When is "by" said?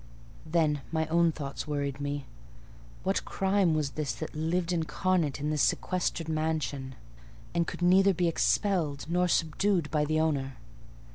9.91-10.05